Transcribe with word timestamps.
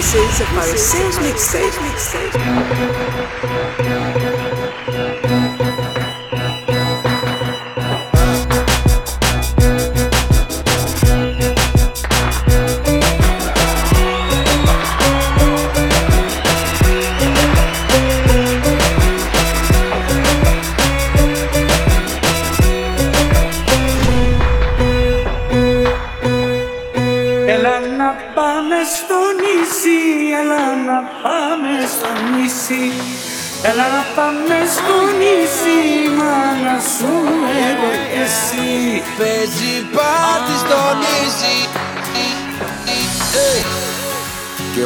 pieces 0.00 0.40
of 0.40 0.50
my 0.54 0.64
sales 0.76 1.18
mixtape. 1.18 1.74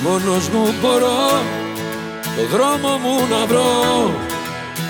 Μόνος 0.05 0.49
μου 0.49 0.75
μπορώ 0.81 1.43
το 2.37 2.43
δρόμο 2.57 2.99
μου 3.03 3.15
να 3.31 3.47
βρω 3.47 4.11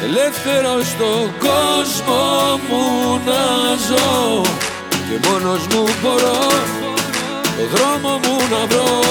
Ελεύθερο 0.05 0.83
στον 0.83 1.33
κόσμο 1.47 2.23
μου 2.69 3.21
να 3.27 3.43
ζω 3.87 4.43
Και 4.91 5.29
μόνος 5.29 5.67
μου 5.67 5.85
μπορώ 6.03 6.39
το 7.57 7.65
δρόμο 7.75 8.19
μου 8.25 8.37
να 8.51 8.67
βρω 8.67 9.03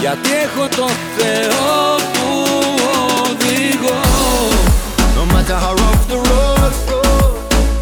Γιατί 0.00 0.28
έχω 0.44 0.68
το 0.76 0.88
Θεό 1.16 1.96
που 2.12 2.26
οδηγώ 3.30 4.00
No 5.16 5.24
matter 5.34 5.58
how 5.64 5.74
rough 5.84 6.04
the 6.12 6.18
road, 6.30 6.72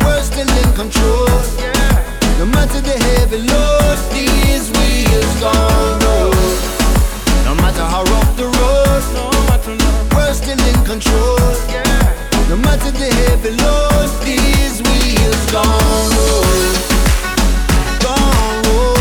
we're 0.03 0.25
still 0.31 0.53
in 0.63 0.70
control. 0.81 1.29
No 2.41 2.47
matter 2.55 2.81
the 2.89 2.97
heavy 3.07 3.41
load, 3.51 3.98
these 4.15 4.67
wheels 4.75 5.35
gone 5.42 5.98
roll. 6.05 6.67
No 7.49 7.55
matter 7.55 7.81
how 7.81 8.03
rough 8.05 8.37
the 8.37 8.45
road, 8.45 9.03
we're 10.15 10.35
still 10.35 10.61
in 10.71 10.85
control. 10.85 11.39
No 12.51 12.57
matter 12.57 12.91
the 12.91 13.09
heavy 13.21 13.53
load, 13.63 14.11
these 14.23 14.83
wheels 14.83 15.51
gone 15.51 16.11
roll. 16.13 16.45
Gone 18.05 18.65
roll. 18.67 18.98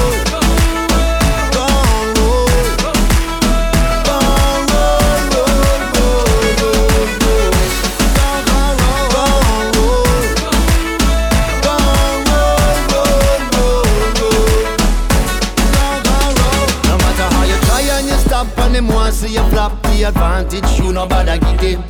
advantage 20.07 20.79
you 20.79 20.93
no 20.93 21.07
bother 21.07 21.39
get 21.39 21.61
him 21.61 21.83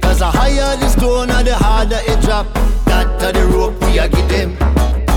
Cause 0.00 0.20
the 0.20 0.26
higher 0.26 0.76
the 0.76 0.88
stone 0.88 1.30
and 1.30 1.46
the 1.46 1.54
harder 1.54 2.00
it 2.06 2.20
drop 2.22 2.46
That 2.86 3.20
to 3.20 3.32
the 3.32 3.44
rope 3.46 3.78
we 3.82 3.98
a 3.98 4.08
get 4.08 4.28
them 4.28 4.56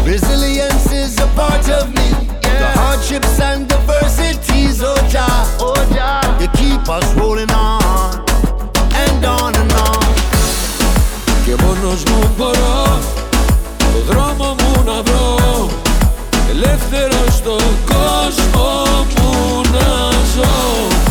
Resilience 0.06 0.92
is 0.92 1.18
a 1.20 1.28
part 1.28 1.68
of 1.70 1.88
me 1.96 2.08
The 2.42 2.70
hardships 2.76 3.40
and 3.40 3.68
diversities, 3.68 4.82
oh 4.84 4.96
Jah, 5.10 5.58
oh 5.60 5.76
Jah 5.94 6.22
You 6.42 6.50
keep 6.60 6.88
us 6.90 7.08
rolling 7.16 7.52
on 7.52 8.26
And 8.94 9.26
on 9.26 9.56
and 9.56 9.74
on 9.74 10.06
Και 11.46 11.56
μόνος 11.64 12.04
μου 12.04 12.34
μπορώ 12.38 13.00
το 13.78 14.14
δρόμο 14.14 14.56
μου 14.60 14.84
να 14.86 15.02
βρω 15.02 15.70
Ελεύθερο 16.50 17.32
στον 17.32 17.64
κόσμο 17.86 19.06
μου 19.16 19.62
να 19.72 20.12
ζω 20.36 21.05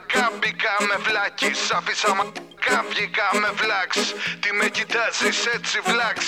ατσακατσακά 0.00 0.30
Μπήκα 0.38 0.74
με 0.88 0.96
βλάκης, 1.06 1.70
άφησα 1.76 2.14
μακά 2.18 2.84
Βγήκα 2.90 3.26
με 3.42 3.50
βλάξ, 3.60 3.92
τι 4.40 4.48
με 4.58 4.68
κοιτάζεις 4.76 5.38
έτσι 5.54 5.78
βλάξ. 5.88 6.18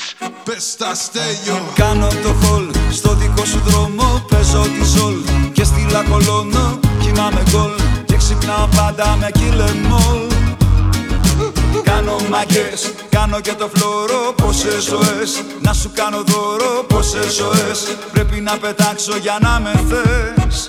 Πες 0.45 0.77
τα 0.77 0.95
στέλιο. 0.95 1.73
Κάνω 1.75 2.09
το 2.25 2.33
χολ 2.43 2.67
στο 2.91 3.15
δικό 3.15 3.45
σου 3.45 3.61
δρόμο 3.65 4.27
Παίζω 4.31 4.63
τη 4.63 4.85
ζολ. 4.85 5.17
Και 5.53 5.65
στη 5.65 5.87
λακολώνω 5.91 6.81
Κοιμάμαι 7.01 7.43
γκολ. 7.51 7.75
Και 8.07 8.17
ξυπνάω 8.17 8.69
πάντα 8.77 9.17
με 9.17 9.31
κιλεμόλ 9.31 10.32
Κάνω 12.05 12.17
μαγκές 12.31 12.93
Κάνω 13.09 13.41
και 13.41 13.53
το 13.53 13.71
φλόρο 13.75 14.33
πόσες 14.37 14.83
ζωές. 14.83 15.43
Να 15.61 15.73
σου 15.73 15.91
κάνω 15.95 16.23
δώρο 16.27 16.85
πόσες 16.89 17.33
ζωές. 17.35 17.97
Πρέπει 18.13 18.41
να 18.41 18.59
πετάξω 18.59 19.17
για 19.17 19.39
να 19.41 19.61
με 19.61 19.73
θες. 19.89 20.69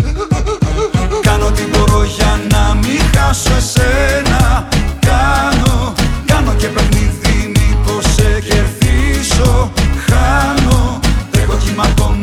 Κάνω 1.21 1.51
τι 1.51 1.61
μπορώ 1.61 2.03
για 2.03 2.41
να 2.49 2.73
μην 2.73 3.01
χάσω 3.15 3.53
εσένα. 3.57 4.67
Κάνω, 4.99 5.93
κάνω 6.25 6.53
και 6.53 6.67
παιχνίδι 6.67 7.51
μήπως 7.55 8.03
σε 8.15 8.41
κερδίσω. 8.47 9.71
Χάνω, 10.09 10.99
τρέχω 11.31 11.57
κύμα 11.65 11.83
ακόμα 11.83 12.22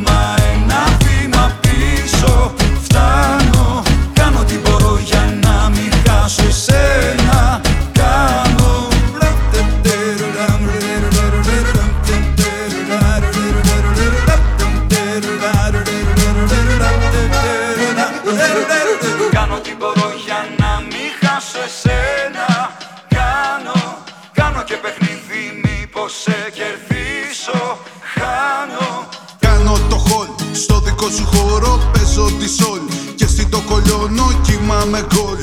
Κοιμάμαι 34.70 35.06
γκολ 35.14 35.36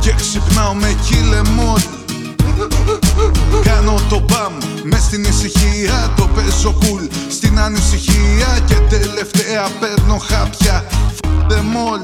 και 0.00 0.12
ξυπνάω 0.12 0.74
με 0.74 0.96
κιλεμόλ 1.06 1.80
Κάνω 3.62 3.94
το 4.08 4.24
μπαμ 4.28 4.52
μες 4.82 5.02
στην 5.02 5.24
ησυχία 5.24 6.12
Το 6.16 6.28
παίζω 6.34 6.74
κουλ 6.78 7.04
στην 7.30 7.58
ανησυχία 7.58 8.58
Και 8.66 8.74
τελευταία 8.74 9.68
παίρνω 9.80 10.18
χάπια. 10.28 10.84
Φ***δε 11.14 11.60
μόλ 11.60 12.00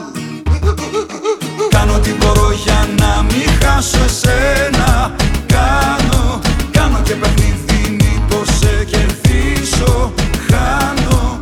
Κάνω 1.69 1.99
τι 1.99 2.11
μπορώ 2.11 2.53
για 2.65 2.89
να 2.99 3.23
μην 3.23 3.49
χάσω 3.63 3.99
εσένα. 4.05 5.15
Κάνω, 5.47 6.41
κάνω 6.71 6.99
και 7.03 7.15
παιχνίδι 7.15 7.91
μήπως 7.91 8.49
σε 8.59 8.85
κερδίσω. 8.85 10.13
Χάνω, 10.51 11.39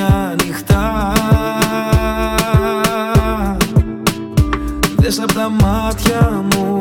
μάτια 0.00 0.28
ανοιχτά 0.30 1.12
Δες 4.96 5.20
απ' 5.20 5.32
τα 5.32 5.48
μάτια 5.48 6.44
μου 6.50 6.78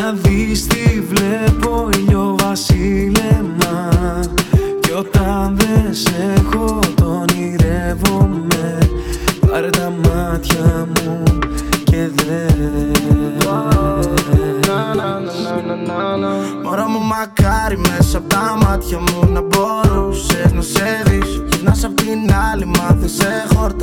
Να 0.00 0.12
δεις 0.12 0.66
τι 0.66 1.00
βλέπω 1.00 1.88
ηλιοβασίλεμα 1.92 3.88
Κι 4.80 4.92
όταν 4.92 5.56
δεν 5.56 5.94
σε 5.94 6.34
έχω 6.36 6.78
το 6.94 7.04
ονειρεύομαι. 7.04 8.78
Πάρε 9.50 9.70
τα 9.70 9.92
μάτια 10.04 10.86
μου 10.86 11.22
και 11.84 12.08
δες. 12.14 12.50
Μωρό 16.64 16.88
μου 16.88 17.00
μακάρι 17.00 17.76
μέσα 17.76 17.99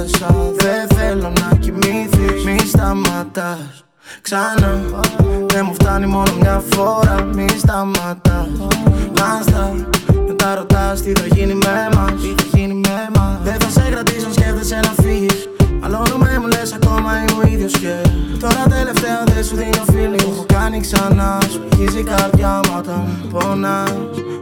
σε 0.08 0.26
χόρτασα 0.26 0.56
Δεν 0.56 0.98
θέλω 0.98 1.32
να 1.42 1.58
κοιμηθείς. 1.58 2.46
Μη 2.46 2.60
σταματάς. 2.60 3.86
Ξανά. 4.22 4.82
Δεν 5.46 5.66
μου 5.66 5.74
φτάνει 5.74 6.06
μόνο 6.06 6.32
μια 6.40 6.64
φορά. 6.70 7.24
Μη 7.34 7.48
σταματάς. 7.58 8.50
Νάστα 9.20 9.76
Μετά 10.28 10.56
ρωτάς 10.56 11.02
τι 11.02 11.12
θα 11.12 11.26
γίνει 11.26 11.54
με 11.54 11.90
μας. 11.96 12.12
Τι 12.22 12.44
θα 12.44 12.58
γίνει 12.58 12.74
με 12.74 13.10
μας. 13.16 13.40
Δεν 13.44 13.60
θα 13.60 13.70
σε 13.70 13.90
κρατήσω 13.92 14.26
αν 14.26 14.34
σκέφτεσαι 14.34 14.80
να 14.84 15.04
φύγεις. 15.04 15.50
Μαλώνουμε 15.82 16.40
μου 16.42 16.48
λες 16.48 16.74
ακόμα 16.74 17.12
είμαι 17.18 17.44
ο 17.44 17.48
ίδιος 17.54 17.72
και 17.72 17.96
Τώρα 18.40 18.64
τελευταία 18.70 19.24
δεν 19.26 19.44
σου 19.44 19.56
δίνω 19.56 19.84
feeling. 19.88 20.32
Έχω 20.32 20.46
κάνει 20.54 20.80
ξανά. 20.80 21.38
Σου 21.52 21.62
αρχίζει 21.72 22.00
η 22.00 22.04
καρδιά 22.04 22.60
μου 22.66 22.74
όταν 22.78 23.30
πονάς. 23.32 23.94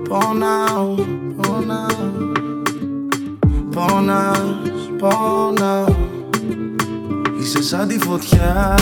Πονάω, 0.10 0.96
πονάω 1.42 2.45
Πονάς, 3.76 4.40
πονάω 5.00 5.86
Είσαι 7.40 7.64
σαν 7.64 7.88
τη 7.88 8.00
φωτιά. 8.00 8.76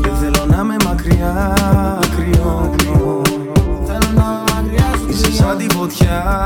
Δεν 0.00 0.14
θέλω 0.20 0.46
να 0.46 0.64
με 0.64 0.76
μακριά 0.84 1.58
κρυώνω 2.16 3.22
Θέλω 3.86 4.12
να 4.14 4.22
με 4.24 4.54
μακριά 4.54 4.90
σου 4.98 5.08
Είσαι 5.08 5.32
σαν 5.32 5.58
τη 5.58 5.66
φωτιά. 5.76 6.44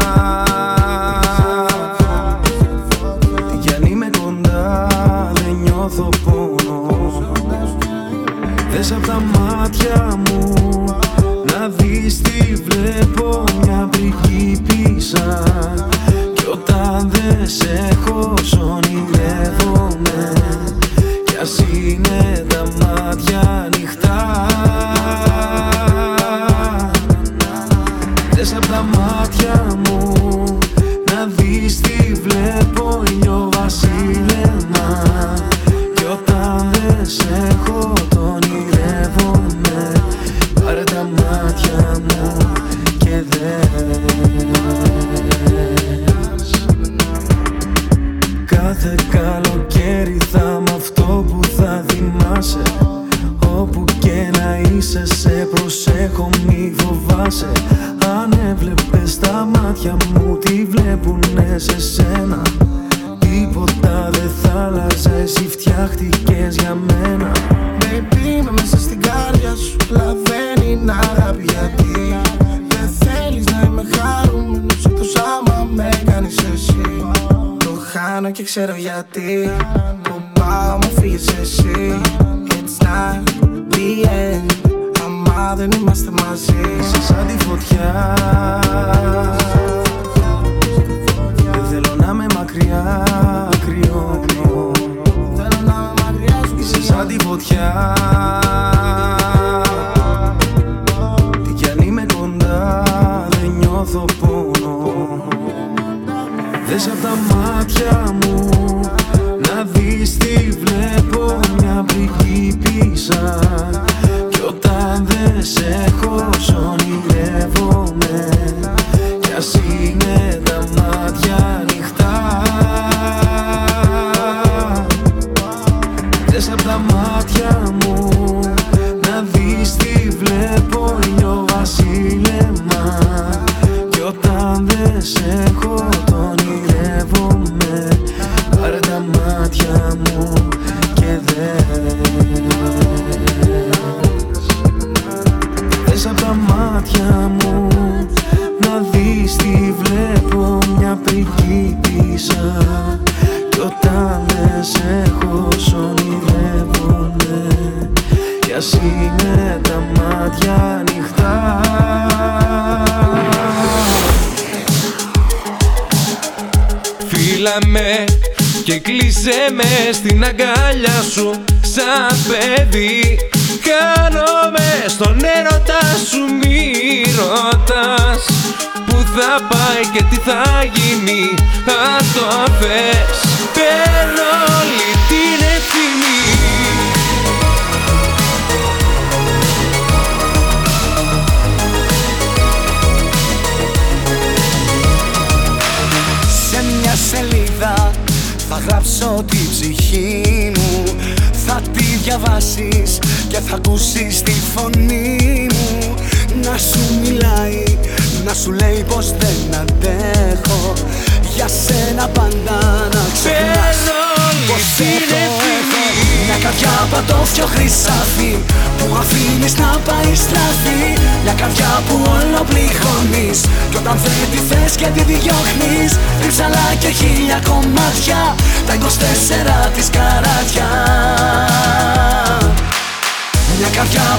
Τι 3.51 3.57
κι 3.57 3.75
αν 3.75 3.83
είμαι 3.83 4.11
κοντά 4.23 4.87
δεν 5.33 5.55
νιώθω 5.55 6.09
πόνο. 6.25 6.87
Δες 8.71 8.93
απ' 8.93 9.07
τα 9.07 9.21
μάτια 9.21 10.17
μου 10.17 10.58
Να 11.69 11.75
δεις 11.75 12.21
τι 12.21 12.55
βλέπω 12.55 13.45
μια 13.63 13.89
πριγκίπισσα 13.91 15.43
Κι 16.35 16.47
όταν 16.53 17.11
δεν 17.11 17.49
σε 17.49 17.89
έχω 17.91 18.35
σ' 18.43 18.53
ονειρεύομαι 18.53 20.33
Κι 21.25 21.37
ας 21.41 21.59
είναι 21.59 22.47
τα 22.49 22.63
μάτια 22.79 23.41
ανοιχτά. 23.65 24.47
Δες 28.31 28.55
απ' 28.55 28.67
τα 28.67 28.83
μάτια 28.97 29.77
μου 29.85 30.13
Να 31.13 31.27
δεις 31.37 31.81
τι 31.81 32.13
βλέπω 32.13 33.03
ηλιοβασίλεμα 33.11 35.03
Κι 35.95 36.05
όταν 36.05 36.71
δεν 36.73 37.07
σε 37.07 37.49
έχω 37.51 37.93
το 38.09 38.21
ονειρεύομαι 38.21 38.39
Πάρε 38.49 38.71
τα 38.71 38.78
μάτια 41.17 42.01
μου 42.01 42.37
και 42.99 43.23
δες. 43.29 44.09
Κάθε 48.45 48.95
καλοκαίρι 49.11 50.19
θα 50.33 50.63
μ' 50.67 50.75
αυτό 50.77 51.25
που 51.29 51.41
θα 51.57 51.85
θυμάσαι 51.89 52.63
Όπου 53.57 53.85
και 53.99 54.31
να 54.39 54.59
είσαι 54.59 55.07
σε 55.07 55.49
προσέχω 55.55 56.29
μη 56.47 56.75
φοβάσαι. 56.79 57.53
Αν 58.21 58.39
έβλεπες 58.51 59.19
τα 59.19 59.49
μάτια 59.55 59.97
μου 60.15 60.39
τι 60.39 60.65
βλέπουνε 60.65 61.55
σε 61.59 61.81
σένα; 61.81 62.43
Τίποτα 63.19 64.11
δεν 64.13 64.31
θα 64.43 64.61
άλλαζε 64.61 65.21
εσύ 65.23 65.49
φτιάχτηκες 65.49 66.57
για 66.57 66.75
μένα. 66.75 67.31
Baby 67.81 68.43
με 68.45 68.51
μέσα 68.51 68.79
στην 68.79 68.98
κάρδια 69.41 69.55
σου 69.57 69.77
Λαβαίνει 69.91 70.73
είναι 70.73 70.93
αγάπη 70.93 71.45
γιατί 71.49 72.17
Δεν 72.69 72.89
θέλεις 72.99 73.45
να 73.45 73.63
είμαι 73.67 73.85
χαρούμενος 73.97 74.85
Εκτός 74.85 75.17
άμα 75.17 75.69
με 75.75 75.89
κάνεις 76.05 76.37
εσύ. 76.55 77.07
Το 77.59 77.71
χάνω 77.93 78.31
και 78.31 78.43
ξέρω 78.43 78.75
γιατί 78.77 79.51
Που 80.03 80.23
πάω 80.33 80.77
μου 80.77 80.91
φύγες 81.01 81.29
εσύ. 81.41 82.01
It's 82.49 82.85
not 82.87 83.23
the 83.71 84.07
end 84.07 84.71
Άμα 85.05 85.55
δεν 85.57 85.71
είμαστε 85.71 86.11
μαζί. 86.11 86.57
Είσαι 86.81 87.03
σαν 87.03 87.27
τη 87.27 87.45
φωτιά 87.45 88.18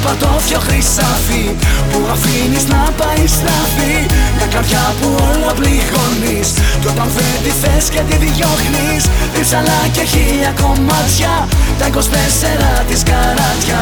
πατώφιο 0.05 0.59
χρυσάφι 0.59 1.45
Που 1.91 1.99
αφήνεις 2.11 2.65
να 2.67 2.81
πάει 2.99 3.27
στραφή. 3.27 3.95
Μια 4.35 4.47
καρδιά 4.53 4.93
που 5.01 5.07
όλο 5.29 5.51
πληγώνεις. 5.59 6.49
Κι 6.81 6.87
όταν 6.87 7.07
δεν 7.15 7.35
τη 7.43 7.51
θες 7.61 7.89
και 7.89 8.01
τη 8.09 8.15
διώχνεις. 8.25 9.03
Ρίψαλα 9.35 9.79
και 9.91 10.03
χίλια 10.11 10.53
κομμάτια. 10.61 11.47
Τα 11.79 11.85
24 11.87 12.83
της 12.87 13.03
καράτια 13.03 13.81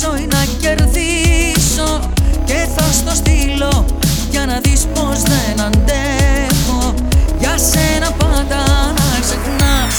χάσω 0.00 0.16
ή 0.16 0.26
να 0.34 0.44
κερδίσω 0.60 2.00
Και 2.44 2.66
θα 2.76 2.84
στο 2.92 3.14
στείλω 3.14 3.84
για 4.30 4.46
να 4.46 4.60
δεις 4.62 4.86
πως 4.94 5.18
δεν 5.22 5.66
αντέχω. 5.66 6.94
Για 7.38 7.54
σένα 7.70 8.10
πάντα 8.10 8.60
να 8.98 9.08
ξεχνάς 9.24 9.96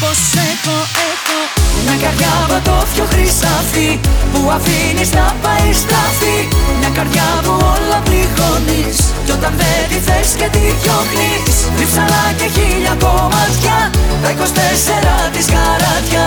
πως 0.00 0.20
έχω, 0.50 0.76
έχω. 1.10 1.38
Μια 1.84 1.96
καρδιά 2.02 2.34
πατώφιο 2.48 3.04
χρυσάφι 3.12 3.90
Που 4.32 4.40
αφήνεις 4.56 5.10
να 5.18 5.26
πάει 5.42 5.72
στραφή. 5.82 6.38
Μια 6.78 6.90
καρδιά 6.96 7.28
που 7.44 7.52
όλα 7.74 7.98
πληγώνεις 8.06 8.98
Κι 9.24 9.32
όταν 9.38 9.52
δεν 9.60 9.82
τη 9.90 9.98
θες 10.06 10.30
και 10.38 10.48
τη 10.54 10.64
διώχνεις. 10.80 11.56
Ρίψαλα 11.78 12.24
και 12.38 12.48
χίλια 12.54 12.94
κομμάτια 13.04 13.76
Τα 14.22 14.30
24 14.30 15.30
της 15.34 15.46
καράτια 15.54 16.26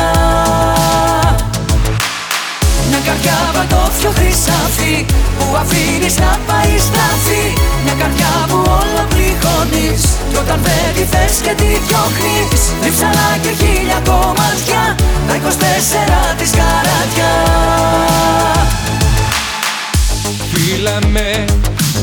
μια 2.94 3.02
καρδιά 3.08 3.40
πατώφιο 3.56 4.12
χρυσάφι 4.18 4.96
Που 5.38 5.46
αφήνεις 5.62 6.16
να 6.24 6.32
πάει 6.48 6.74
στραφή 6.88 7.46
Μια 7.84 7.96
καρδιά 8.02 8.34
που 8.50 8.60
όλα 8.80 9.04
πληγώνεις 9.12 10.02
Κι 10.30 10.38
όταν 10.44 10.60
δεν 10.66 10.90
τη 10.96 11.04
θες 11.14 11.36
και 11.46 11.54
τη 11.60 11.70
διώχνεις. 11.86 12.62
Ρίψαλα 12.84 13.30
και 13.44 13.52
χίλια 13.60 14.00
κομμάτια 14.10 14.82
Τα 15.28 15.34
24 15.44 16.40
της 16.40 16.52
καράτια 16.60 17.32
Φίλα 20.52 20.98
με 21.14 21.46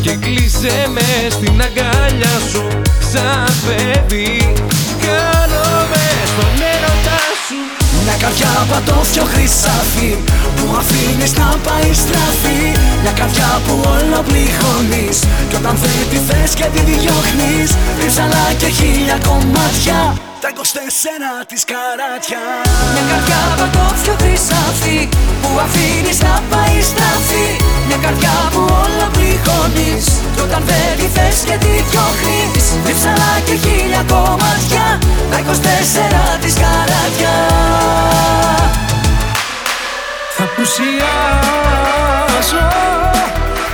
και 0.03 0.15
κλείσε 0.25 0.77
με 0.95 1.09
στην 1.31 1.63
αγκάλια 1.67 2.35
σου 2.51 2.65
σαν 3.13 3.53
παιδί 3.65 4.53
Μια 8.11 8.19
καρδιά 8.19 8.67
πατώφιο 8.71 9.25
χρυσάφι 9.25 10.17
Που 10.57 10.77
αφήνεις 10.79 11.33
να 11.37 11.57
πάει 11.67 11.93
στραφή. 11.95 12.63
Μια 13.03 13.13
καρδιά 13.13 13.61
που 13.67 13.75
όλο 13.95 14.23
πληγώνεις 14.29 15.19
Κι 15.49 15.57
όταν 15.57 15.77
δεν 15.83 16.01
τη 16.11 16.17
θες 16.17 16.55
και 16.55 16.67
τη 16.75 16.81
διώχνεις 16.81 17.71
Ρίψαλα 18.01 18.45
και 18.59 18.67
χίλια 18.67 19.19
κομμάτια 19.29 20.30
Τα 20.41 20.51
24 20.57 20.61
της 21.47 21.65
καράτια. 21.65 22.43
Μια 22.93 23.05
καρδιά 23.11 23.43
πατώφιο 23.59 24.15
χρυσάφι 24.21 25.01
Που 25.43 25.51
αφήνεις 25.65 26.19
να 26.27 26.35
πάει 26.51 26.77
στραφή 26.91 27.49
Μια 27.87 27.99
καρδιά 28.05 28.37
που 28.53 28.61
όλο 28.83 29.07
πληγώνεις 29.17 30.05
Κι 30.35 30.41
όταν 30.47 30.63
δεν 30.69 30.91
τη 30.99 31.07
θες 31.17 31.39
και 31.49 31.57
τη 31.65 31.73
διώχνεις. 31.91 32.65
Ρίψαλα 32.87 33.33
και 33.47 33.55
χίλια 33.63 34.03
κομμάτια 34.13 34.87
Τα 35.31 35.39
24 35.39 35.45
της 36.43 36.55
καράτια. 36.63 37.35
Θα 40.37 40.45
πουσιάζω 40.55 40.97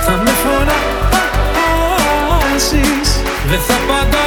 Θα 0.05 0.13
με 0.23 0.33
φωνάζεις 0.41 0.69
Δεν 3.49 3.59
θα 3.67 3.75
απαντάω 3.83 4.26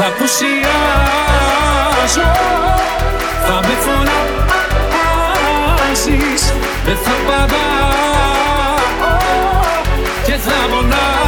Θα 0.00 0.12
πουσιάζω, 0.18 0.68
θα 3.46 3.60
με 3.62 3.74
φωνάζεις 5.84 6.44
Δεν 6.84 6.96
θα 6.96 7.14
παντάω. 7.26 8.76
Και 10.24 10.36
θα 10.36 10.68
μονάζω. 10.70 11.27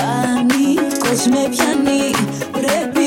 πανικός 0.00 1.26
με 1.30 1.48
πιάνει 1.50 2.10
Πρέπει 2.52 2.99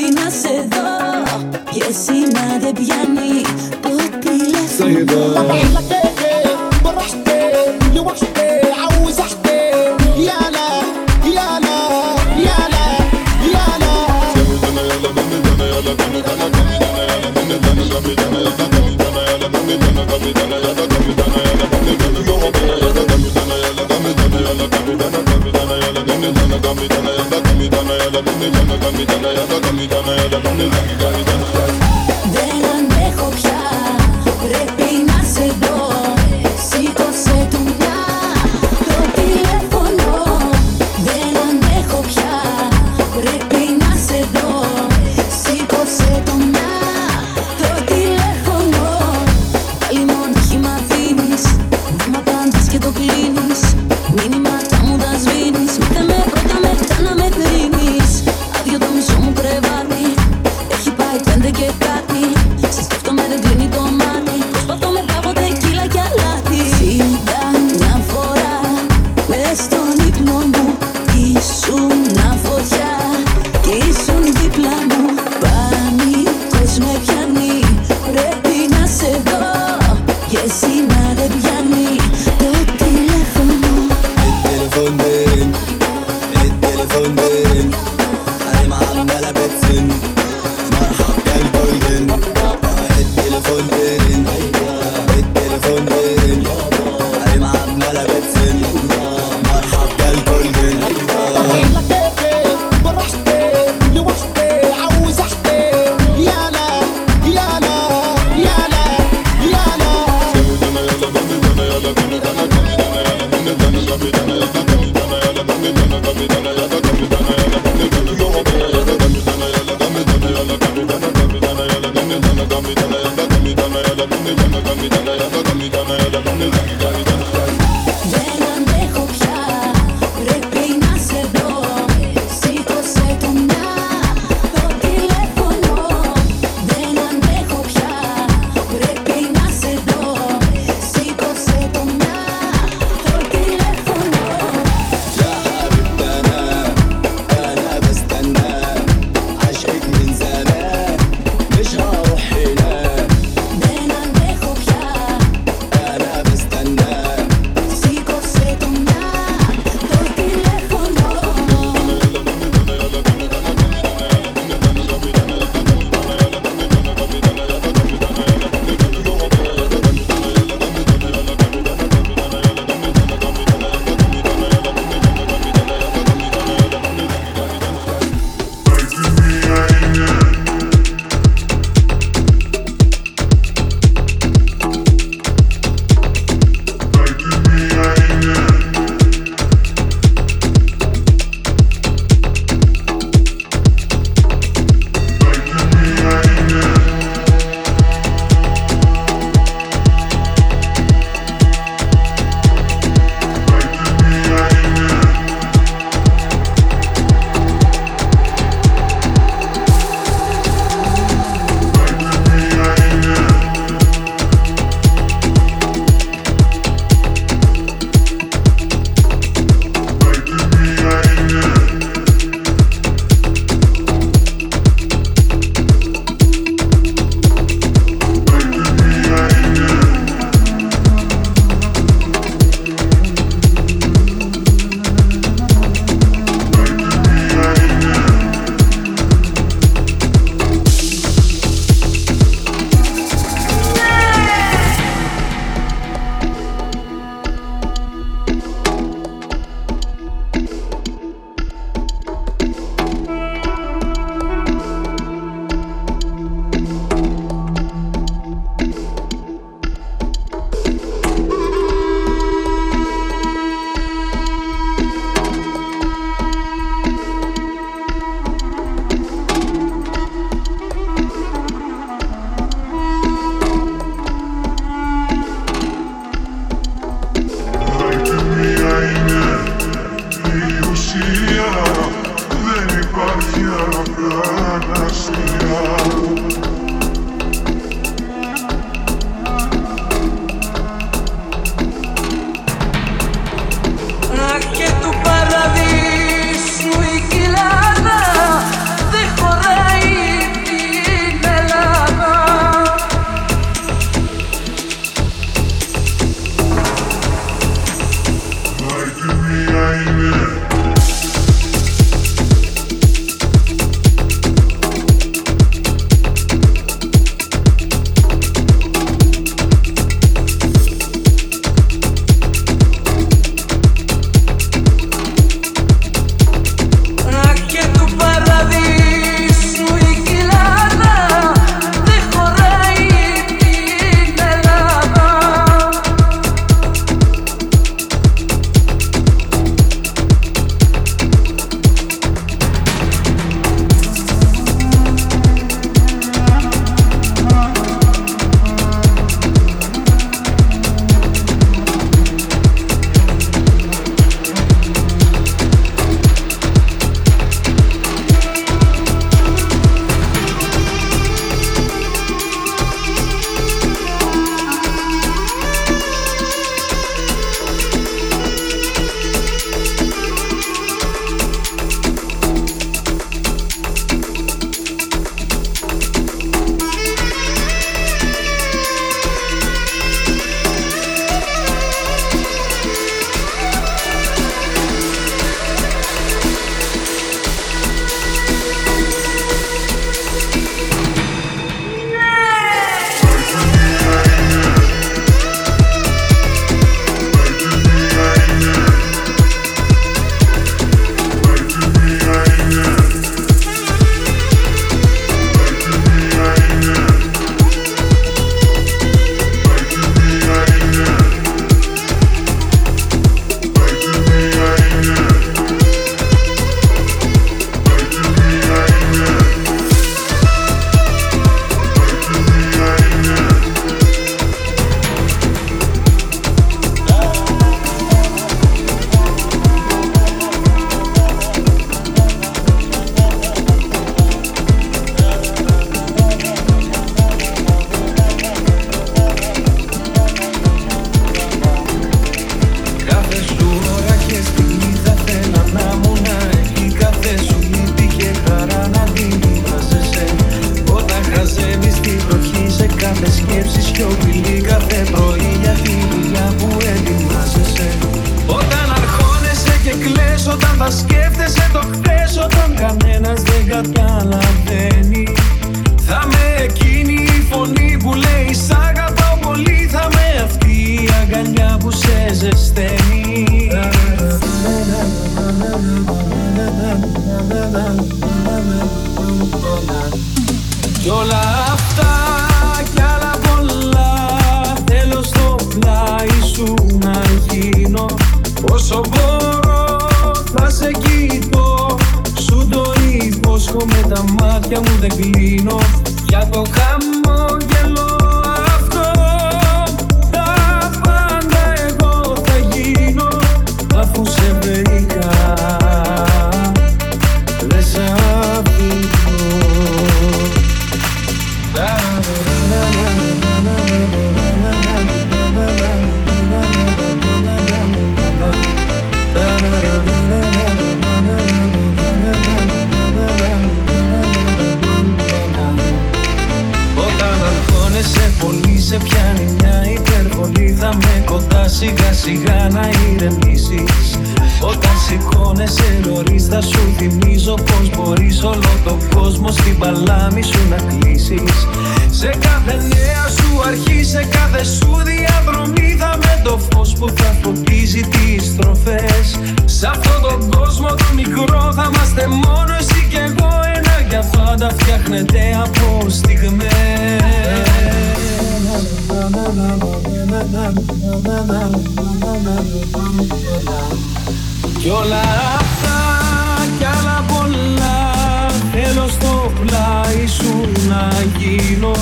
γίνω. 571.16 571.72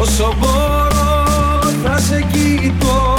Όσο 0.00 0.34
μπορώ 0.38 1.26
θα 1.84 1.98
σε 1.98 2.24
κοιτώ. 2.32 3.18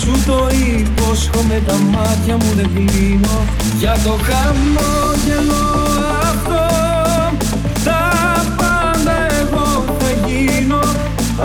Σου 0.00 0.12
το 0.26 0.48
υπόσχομαι 0.78 1.62
τα 1.66 1.74
μάτια 1.74 2.36
μου 2.36 2.52
δεν 2.56 2.70
κλείνω. 2.74 3.38
Για 3.78 3.96
το 4.04 4.10
χαμόγελο 4.10 5.64
αυτό 6.22 6.64
Τα 7.84 8.00
πάντα 8.56 9.14
εγώ 9.40 9.84
θα 9.98 10.10
γίνω. 10.26 10.80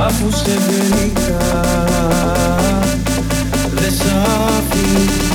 Αφού 0.05 0.29
σε 0.31 0.51
γενικά 0.69 1.65
Δεν 3.73 3.91
σ' 3.91 5.26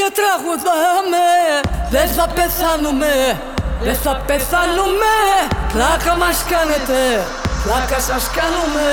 και 0.00 0.10
τραγουδάμε. 0.20 1.26
Δεν 1.94 2.08
θα 2.16 2.26
πεθάνουμε, 2.36 3.12
δεν 3.86 3.96
θα 4.04 4.14
πεθάνουμε. 4.28 5.14
Πλάκα 5.72 6.12
μας 6.22 6.38
κάνετε, 6.52 7.00
πλάκα 7.64 7.98
σας 8.08 8.24
κάνουμε. 8.38 8.88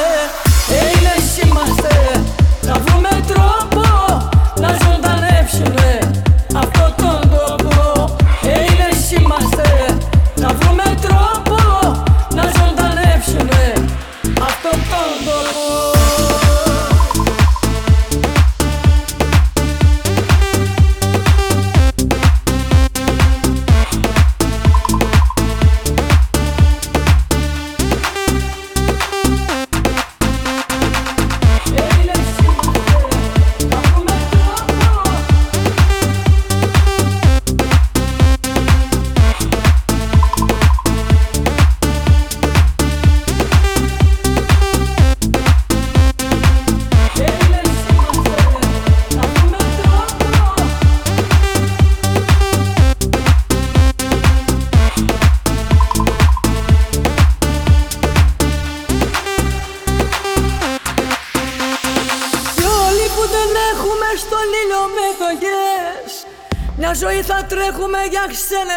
Έιλες 0.85 1.27
είμαστε, 1.41 1.95
να 2.67 2.73
βρούμε 2.83 3.11
τρόπο 3.31 3.85
Να 4.63 4.69
ζωντανέψουμε 4.83 5.87
αυτό 6.61 6.85
τον 7.01 7.19
τόπο. 7.33 8.15
Έιλες 8.57 9.01
είμαστε, 9.15 9.67
να 10.35 10.49
βρούμε 10.59 10.96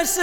ξένες 0.02 0.16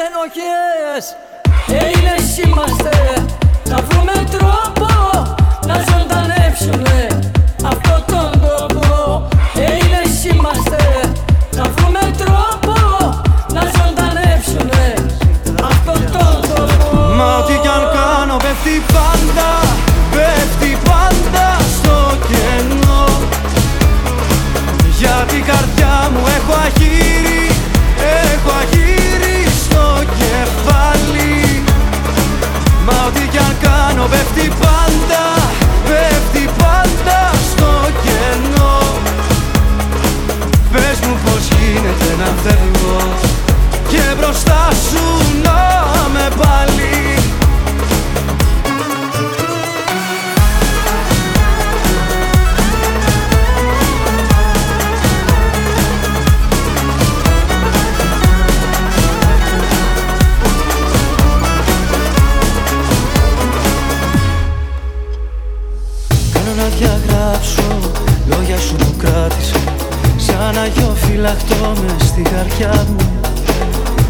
αγιό 71.28 71.38
φυλαχτό 71.48 71.82
μες 71.82 72.08
στη 72.08 72.22
καρδιά 72.22 72.86
μου. 72.88 73.20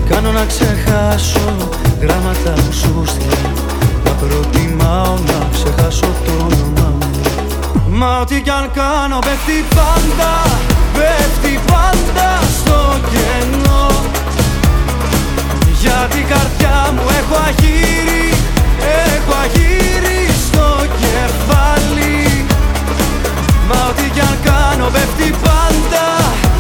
Κάνω 0.10 0.32
να 0.32 0.46
ξεχάσω 0.46 1.70
γράμματα 2.02 2.54
που 2.54 2.74
σου 2.74 3.04
στείλα. 3.06 3.52
Μα 4.06 4.12
προτιμάω 4.12 5.14
να 5.14 5.48
ξεχάσω 5.52 6.10
το 6.26 6.32
όνομά 6.32 6.94
μου. 7.00 7.12
Μα 7.90 8.20
ό,τι 8.20 8.42
κι 8.42 8.50
αν 8.50 8.72
κάνω 8.74 9.20
πέφτει 9.20 9.66
πάντα 9.76 10.32
Πέφτει 10.94 11.60
πάντα 11.72 12.30
στο 12.58 12.80
κενό. 13.12 13.88
Για 15.82 16.08
την 16.12 16.26
καρδιά 16.28 16.92
μου 16.94 17.06
έχω 17.20 17.36
αγύρι 17.48 18.28
Έχω 19.06 19.34
αγύρι 19.44 20.22
στο 20.48 20.66
κεφάλι. 21.02 22.46
Μα 23.70 23.88
ό,τι 23.90 24.10
κι 24.10 24.20
αν 24.20 24.38
κάνω 24.44 24.86
πέφτει 24.94 25.34
πάντα 25.44 26.06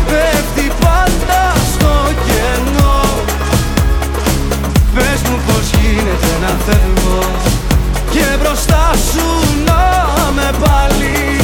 Πέφτει 0.07 0.71
πάντα 0.79 1.53
στο 1.73 1.93
κενό. 2.25 3.01
Πες 4.95 5.21
μου 5.29 5.37
πως 5.47 5.79
γίνεται 5.79 6.31
να 6.41 6.51
φεύγω 6.65 7.23
Και 8.11 8.25
μπροστά 8.39 8.91
σου 9.11 9.27
να 9.65 9.81
με 10.31 10.49
πάλι 10.63 11.41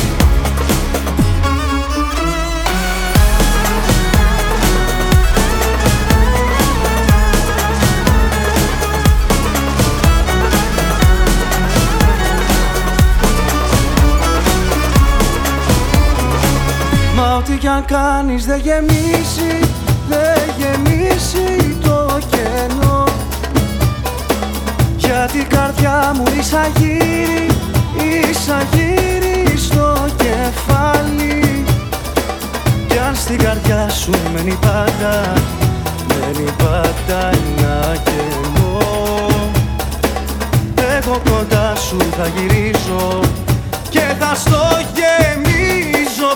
κι 17.63 17.69
αν 17.69 17.85
κάνεις 17.85 18.45
δεν 18.45 18.59
γεμίσει 18.59 19.69
Δεν 20.09 20.41
γεμίσει 20.57 21.77
το 21.83 22.17
κενό. 22.29 23.03
Για 24.97 25.29
την 25.31 25.47
καρδιά 25.47 26.11
μου 26.15 26.23
ίσα 26.39 26.67
γύρι 26.77 27.47
Ίσα 28.29 28.57
γύρι 28.73 29.57
στο 29.57 30.05
κεφάλι. 30.17 31.63
Κι 32.87 32.97
αν 33.07 33.15
στην 33.15 33.37
καρδιά 33.37 33.89
σου 33.89 34.11
μένει 34.33 34.57
πάντα 34.61 35.33
Μένει 36.07 36.51
πάντα 36.57 37.29
ένα 37.29 37.95
κενό. 38.03 38.77
Εγώ 40.97 41.21
κοντά 41.29 41.75
σου 41.75 41.97
θα 41.97 42.27
γυρίζω 42.35 43.19
Και 43.89 44.03
θα 44.19 44.35
στο 44.35 44.73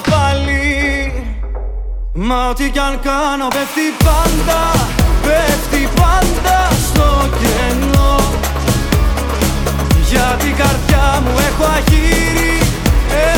πάλι. 0.10 0.68
Μα 2.14 2.50
ό,τι 2.50 2.70
κι 2.70 2.80
αν 2.80 3.00
κάνω 3.00 3.48
πέφτει 3.48 3.88
πάντα 4.06 4.62
Πέφτει 5.26 5.90
πάντα 6.00 6.58
στο 6.88 7.30
κενό. 7.40 8.16
Για 10.10 10.36
την 10.40 10.56
καρδιά 10.56 11.22
μου 11.24 11.34
έχω 11.48 11.66
αγύρι 11.78 12.58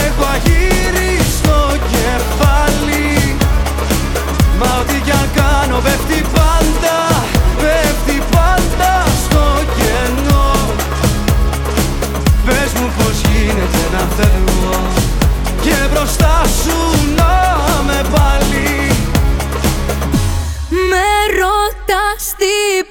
Έχω 0.03 0.23
αγύρι 0.33 1.11
στο 1.37 1.57
κεφάλι. 1.91 3.35
Μα 4.59 4.79
ό,τι 4.81 4.97
κι 5.05 5.11
αν 5.11 5.29
κάνω 5.35 5.77
πέφτει 5.85 6.21
πάντα 6.35 6.97
Πέφτει 7.61 8.21
πάντα 8.31 8.93
στο 9.23 9.43
κενό. 9.77 10.51
Πες 12.45 12.71
μου 12.79 12.91
πως 12.97 13.21
γίνεται 13.31 13.83
να 13.93 14.03
φεύγω 14.15 15.18
και 15.69 15.87
μπροστά 15.91 16.41
σου 16.63 16.77
να 17.15 17.33
με 17.83 18.01
πάλι. 18.11 18.91
Με 20.89 21.07
ρωτάς 21.39 22.33
τι 22.37 22.88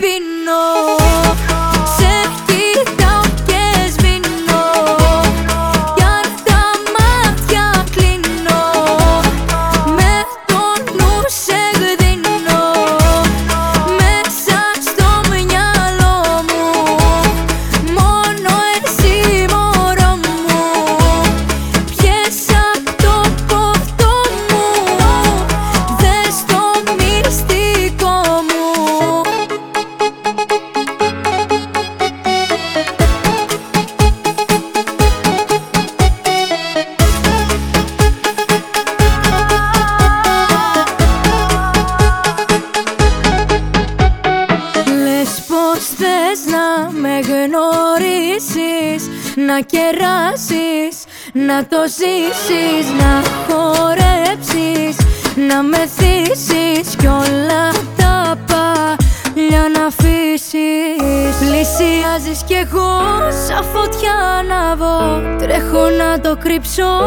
κρύψω 66.49 66.98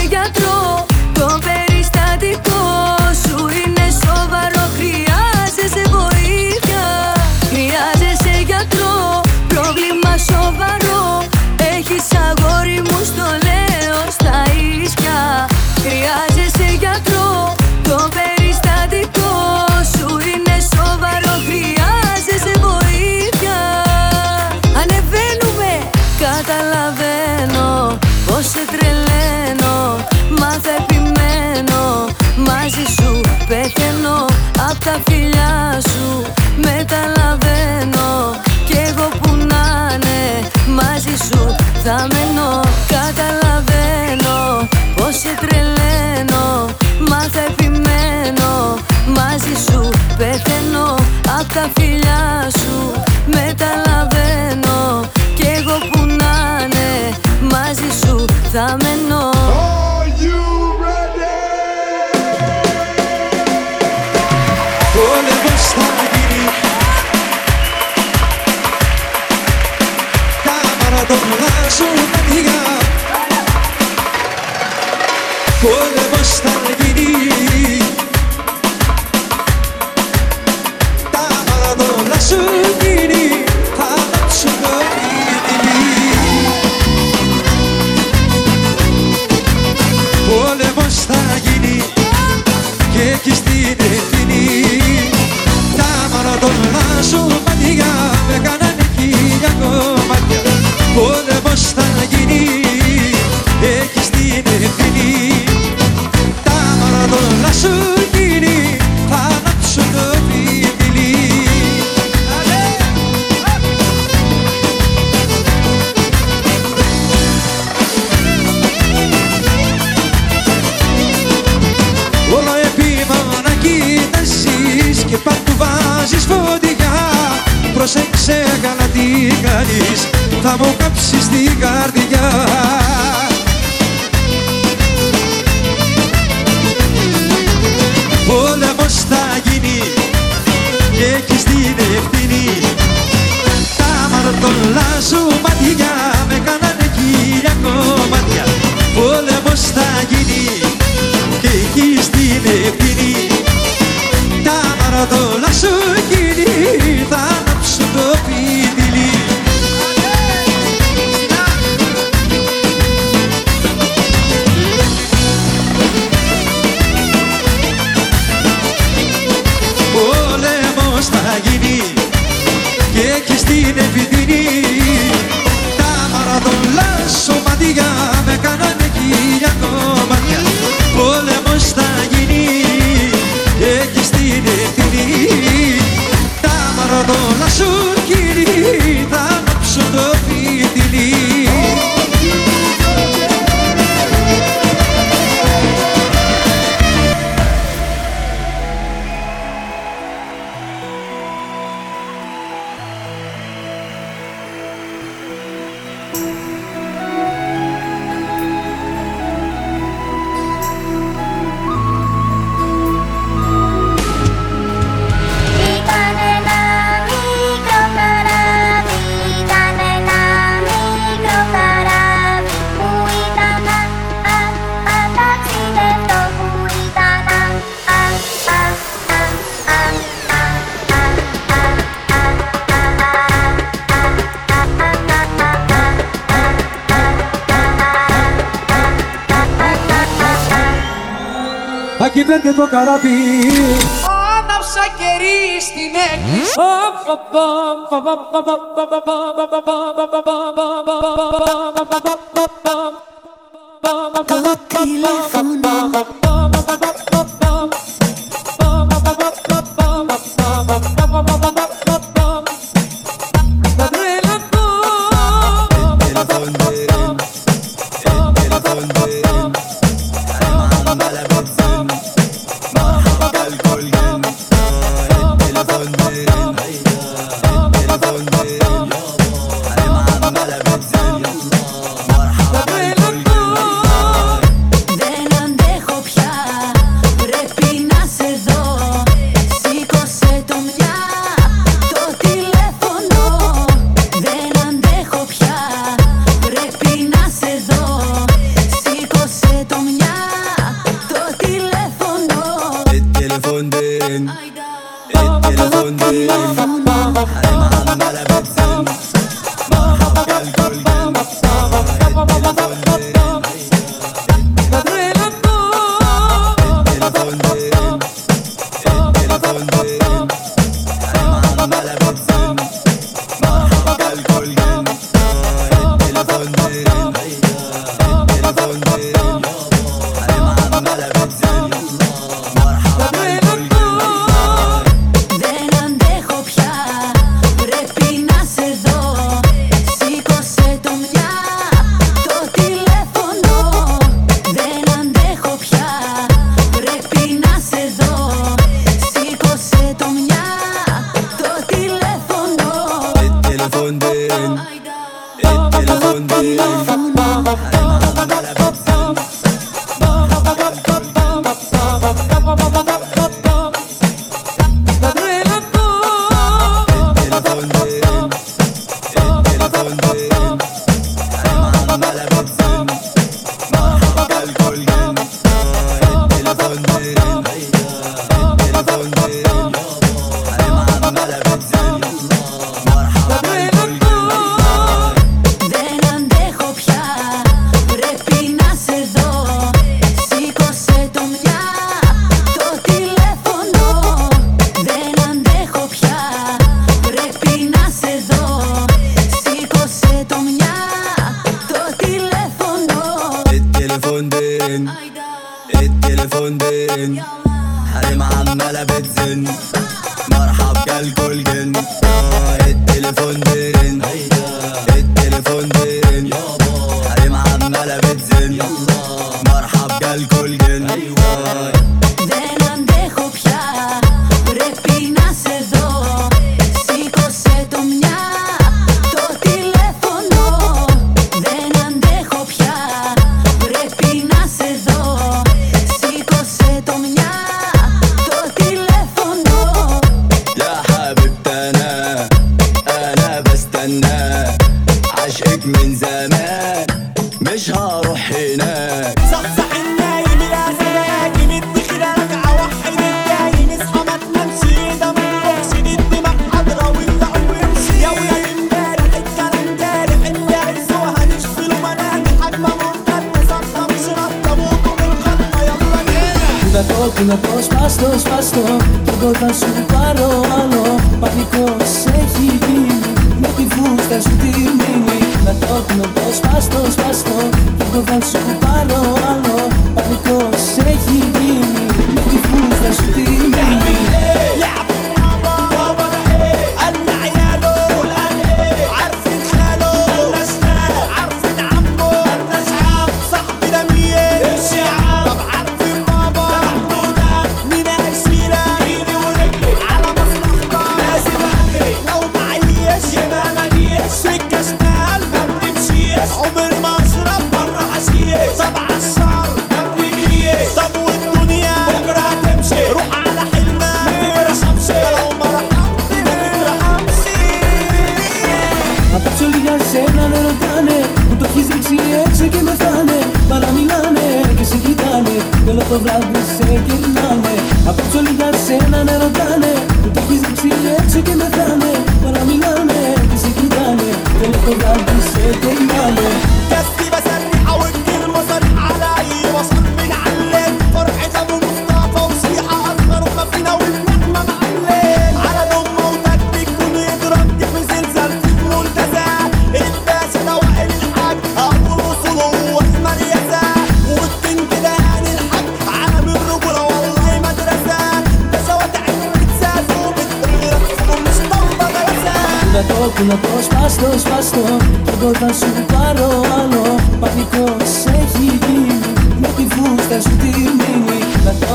Yeah. 0.09 0.36
Bota 34.77 35.16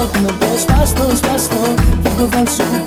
Να 0.02 0.08
το 0.08 0.18
που 0.18 0.24
να 0.24 0.38
το 0.38 0.58
σπάστο 0.58 1.16
σπάστο 1.16 1.56
Κι 2.02 2.08
εγώ 2.18 2.28
θα 2.30 2.50
σου 2.50 2.81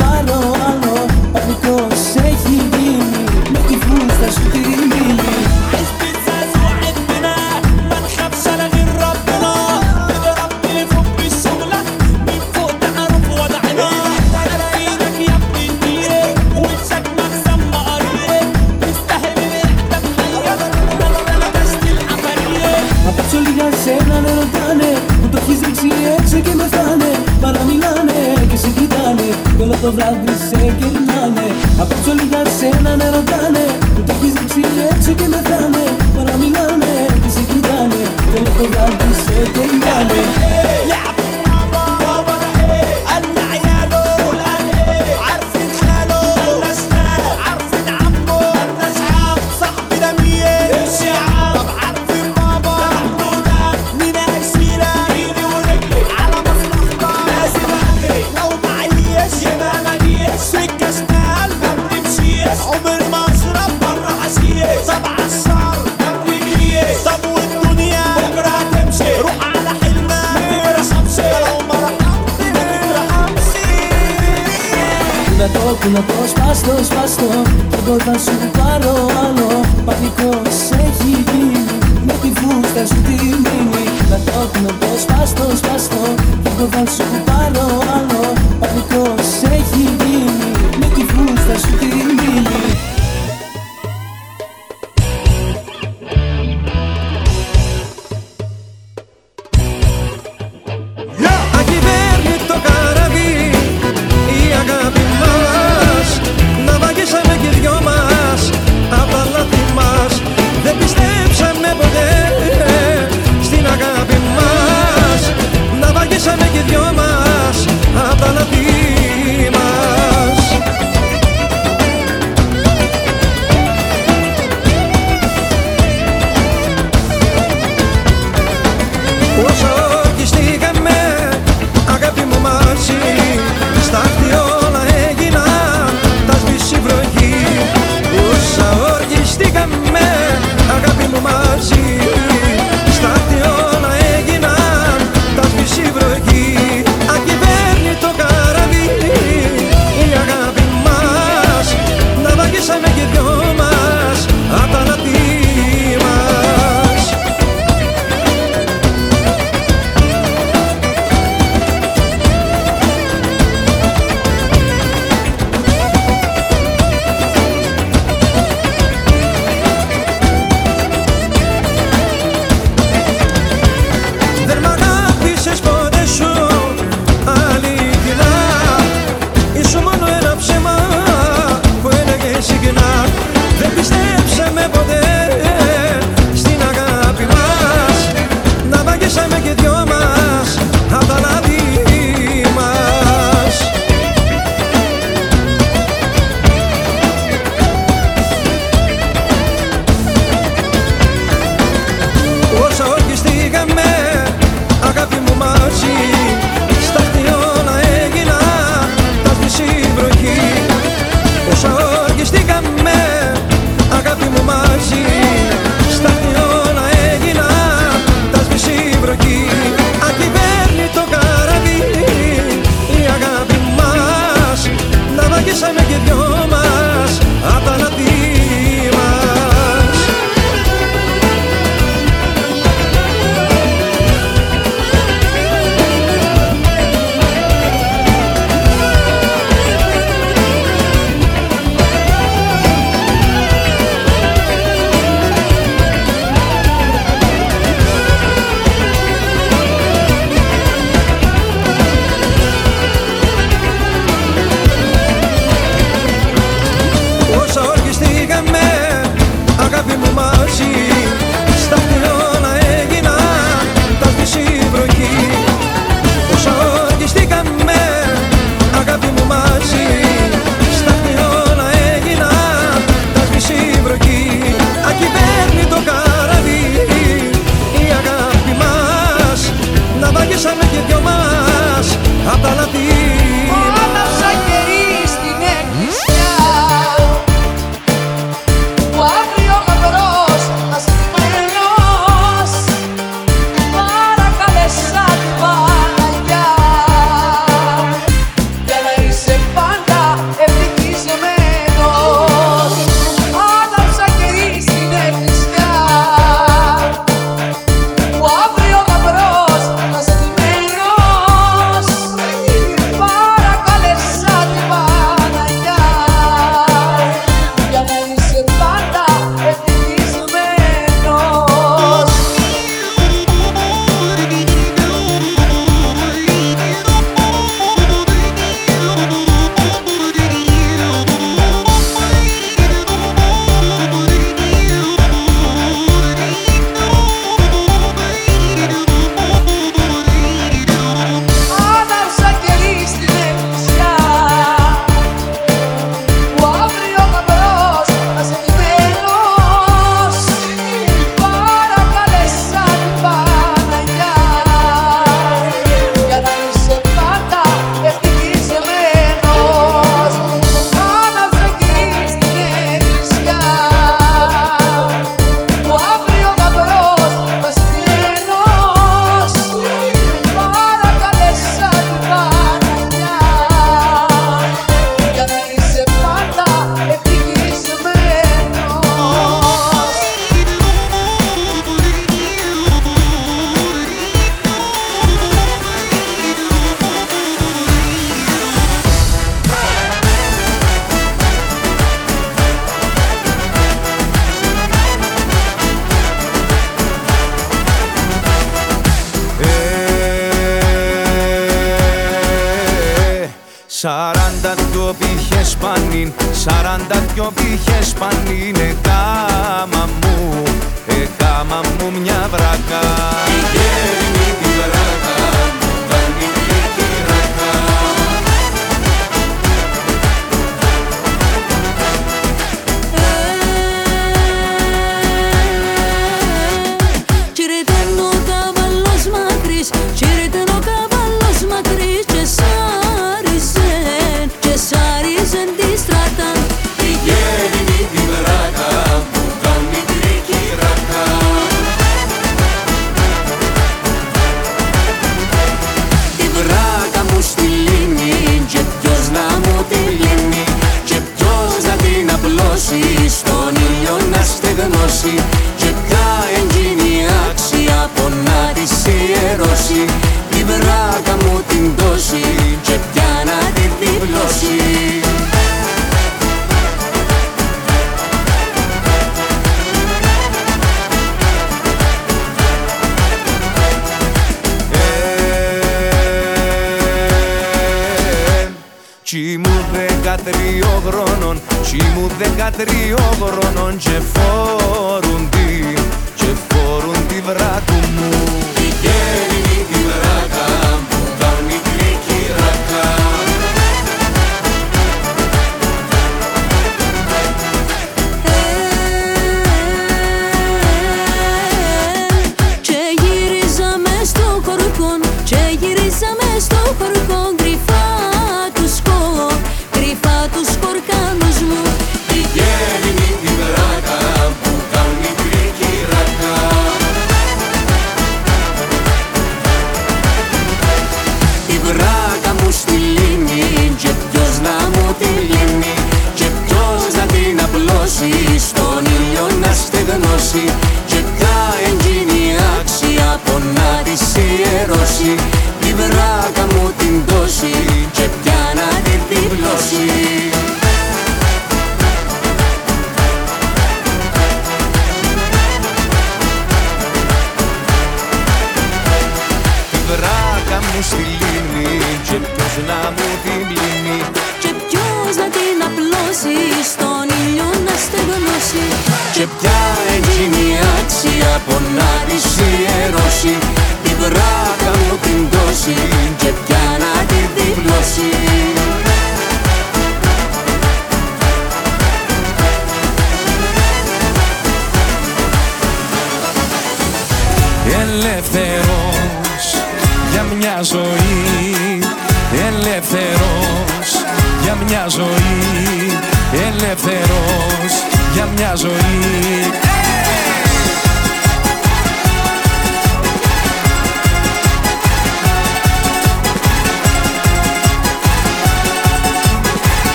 Mas. 141.22 141.70
mar 141.70 142.05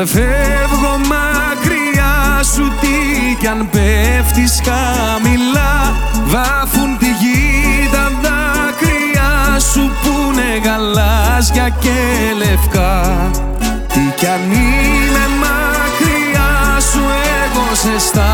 αν 0.00 0.06
φεύγω 0.06 0.98
μακριά 0.98 2.42
σου 2.54 2.72
Τι 2.80 3.34
κι 3.40 3.46
αν 3.46 3.68
πέφτεις 3.70 4.60
χαμηλά 4.64 5.94
Βάφουν 6.26 6.98
τη 6.98 7.06
γη 7.06 7.88
τα 7.92 8.10
δάκρυα 8.22 9.60
σου 9.72 9.90
Που 10.02 10.32
είναι 10.32 10.60
γαλάζια 10.64 11.68
και 11.68 11.98
λευκά. 12.36 13.30
Τι 13.88 14.00
κι 14.16 14.26
αν 14.26 14.50
είμαι 14.50 15.26
μακριά 15.40 16.80
σου 16.80 17.00
Εγώ 17.44 17.74
σε 17.74 17.88
αισθάνομαι 17.96 18.33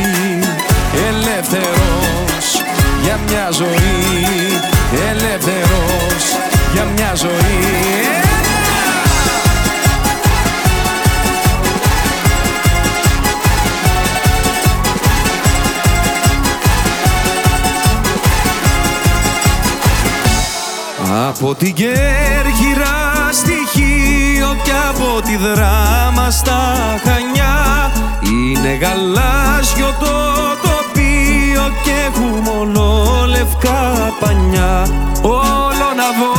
Από 21.43 21.55
την 21.55 21.73
Κέρκυρα 21.73 23.29
στη 23.31 23.53
Χίο 23.71 24.55
και 24.63 24.71
από 24.89 25.21
τη 25.21 25.37
Δράμα 25.37 26.29
στα 26.29 26.75
Χανιά. 27.03 27.91
Είναι 28.21 28.73
γαλάζιο 28.75 29.95
το 29.99 30.15
τοπίο 30.61 31.65
και 31.83 31.91
έχουμε 32.07 32.49
ολόλευκα 32.59 33.79
πανιά. 34.19 34.87
Όλο 35.21 35.87
να 35.99 36.07
δω 36.19 36.33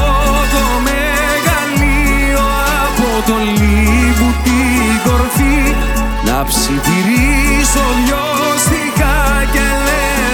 το 0.52 0.64
μεγαλείο 0.88 2.46
από 2.84 3.26
το 3.26 3.34
Λίμπου 3.44 4.30
την 4.44 5.10
κορφή. 5.10 5.74
Να 6.24 6.44
ψιθυρίσω 6.44 7.84
δυο 8.04 8.24
στιχά 8.58 8.72
και 8.72 8.81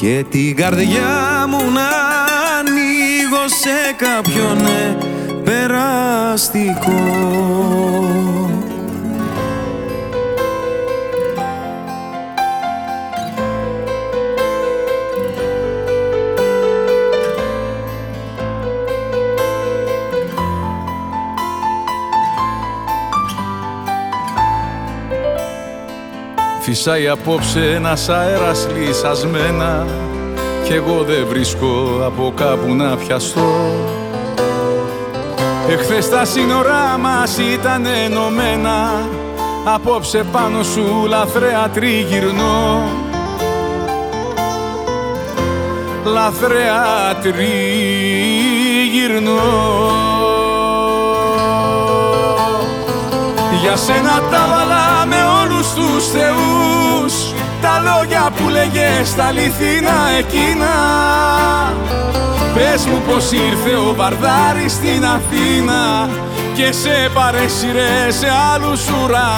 και 0.00 0.24
την 0.30 0.56
καρδιά 0.56 1.46
μου 1.48 1.70
να 1.70 1.88
ανοίγω 2.58 3.48
σε 3.48 3.94
κάποιον 3.96 4.66
ε, 4.66 4.96
περαστικό. 5.44 6.88
Φυσάει 26.78 27.08
απόψε 27.08 27.72
ένας 27.74 28.08
αέρας 28.08 28.68
λυσασμένα 28.76 29.86
Κι 30.64 30.72
εγώ 30.72 31.02
δεν 31.02 31.26
βρίσκω 31.28 32.00
από 32.04 32.32
κάπου 32.36 32.74
να 32.74 32.96
πιαστώ. 32.96 33.52
Εχθές 35.68 36.08
τα 36.08 36.24
σύνορά 36.24 36.98
μας 36.98 37.38
ήταν 37.38 37.86
ενωμένα 38.04 39.06
Απόψε 39.64 40.24
πάνω 40.32 40.62
σου 40.62 41.06
λαθρέα 41.08 41.68
τριγυρνώ. 41.74 42.82
Λαθρέα 46.04 47.16
τριγυρνώ. 47.22 48.58
Για 53.62 53.76
σένα 53.76 54.22
τα 54.30 54.46
βάλα 54.50 55.06
με 55.06 55.07
όλους 55.58 55.72
τους 55.72 56.10
θεούς. 56.10 57.14
Τα 57.60 57.82
λόγια 57.84 58.30
που 58.36 58.48
λέγες 58.48 59.14
τα 59.14 59.24
αληθινά 59.24 59.98
εκείνα. 60.18 60.74
Πες 62.54 62.86
μου 62.86 63.02
πως 63.08 63.32
ήρθε 63.32 63.74
ο 63.76 63.94
Βαρδάρης 63.96 64.72
στην 64.72 65.04
Αθήνα 65.04 66.08
Και 66.54 66.72
σε 66.72 67.10
παρέσυρε 67.14 68.10
σε 68.20 68.28
άλλους 68.54 68.80
ουρανούς. 68.88 69.32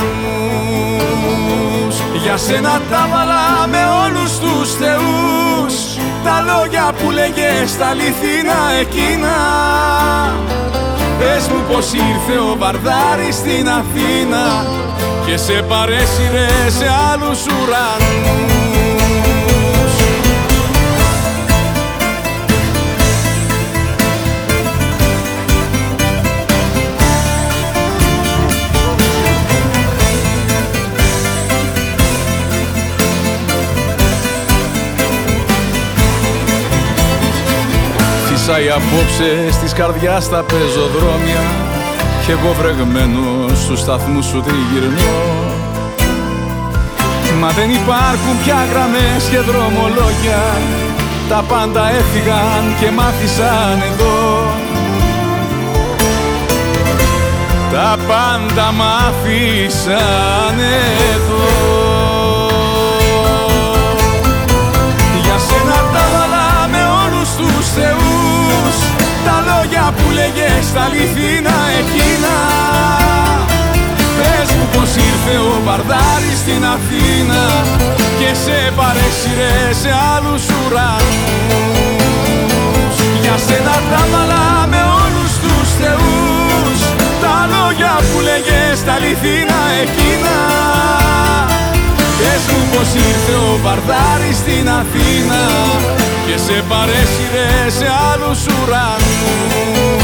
Για 2.23 2.37
σένα 2.37 2.81
τα 2.91 3.09
βάλα 3.13 3.67
με 3.67 3.83
όλους 4.05 4.39
τους 4.39 4.75
θεούς. 4.75 5.75
Τα 6.25 6.45
λόγια 6.49 6.93
που 6.99 7.11
λέγες 7.11 7.77
τα 7.79 7.87
αληθινά 7.87 8.61
εκείνα. 8.81 9.37
Πες 11.19 11.49
μου 11.49 11.61
πως 11.73 11.93
ήρθε 11.93 12.39
ο 12.39 12.57
Βαρδάρης 12.59 13.35
στην 13.35 13.69
Αθήνα 13.69 14.45
και 15.31 15.37
σε 15.37 15.63
παρέσυρε 15.69 16.47
σε 16.67 16.87
άλλους 17.13 17.47
ουρανούς. 17.47 18.51
Φυσάει 38.29 38.71
απόψε 38.71 39.53
στις 39.53 39.73
καρδιάς 39.73 40.29
τα 40.29 40.43
πεζοδρόμια 40.43 41.70
κι 42.25 42.31
εγώ 42.31 42.55
βρεγμένος 42.59 43.63
στους 43.63 43.81
σταθμούς 43.81 44.27
σου 44.27 44.41
τριγυρνώ 44.41 45.41
Μα 47.41 47.51
δεν 47.51 47.71
υπάρχουν 47.71 48.35
πια 48.45 48.67
γραμμές 48.73 49.23
και 49.31 49.39
δρομολόγια. 49.39 50.43
Τα 51.29 51.45
πάντα 51.49 51.91
έφυγαν 51.91 52.65
και 52.81 52.91
μάθησαν 52.91 53.83
εδώ. 53.91 54.19
Τα 57.73 57.99
πάντα 58.09 58.73
μ' 58.73 58.83
άφησαν 58.83 60.59
εδώ 61.15 61.80
λόγια 69.71 69.93
που 69.97 70.11
λέγες 70.11 70.73
τα 70.75 70.83
αληθινά 70.83 71.59
εκείνα. 71.81 72.35
Πες 74.19 74.49
μου 74.57 74.67
πως 74.73 74.91
ήρθε 75.09 75.35
ο 75.51 75.55
Μπαρδάρης 75.65 76.39
στην 76.45 76.63
Αθήνα 76.75 77.43
Και 78.19 78.31
σε 78.45 78.59
παρέσυρε 78.77 79.55
σε 79.83 79.91
άλλους 80.15 80.45
ουρανούς. 80.57 81.07
Για 83.23 83.37
σένα 83.47 83.77
τα 83.91 84.03
βάλα 84.13 84.45
με 84.73 84.83
όλους 85.03 85.33
τους 85.43 85.69
θεούς. 85.81 86.81
Τα 87.23 87.37
λόγια 87.53 87.95
που 88.09 88.19
λέγες 88.29 88.85
τα 88.87 88.93
αληθινά 88.93 89.61
εκείνα 89.83 90.37
Πες 92.21 92.43
μου 92.51 92.63
πως 92.73 92.89
ήρθε 93.09 93.35
ο 93.35 93.59
Βαρδάρης 93.63 94.37
στην 94.37 94.69
Αθήνα 94.81 95.43
Και 96.27 96.37
σε 96.47 96.65
παρέσυρε 96.69 97.49
σε 97.79 97.87
άλλους 98.13 98.41
ουρανούς 98.47 100.01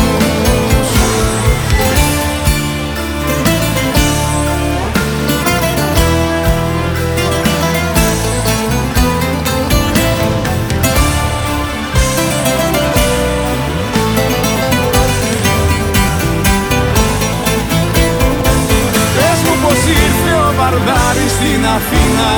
ήρθε 20.66 20.78
ο 20.78 20.84
Βαρδάρης 20.86 21.32
στην 21.32 21.66
Αθήνα 21.76 22.30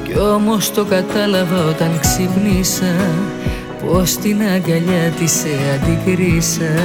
κι 0.05 0.19
όμως 0.19 0.71
το 0.73 0.85
κατάλαβα 0.85 1.65
όταν 1.69 1.99
ξυπνήσα 2.01 2.95
Πως 3.87 4.17
την 4.17 4.41
αγκαλιά 4.55 5.13
της 5.19 5.33
σε 5.33 5.55
αντικρίσα. 5.75 6.83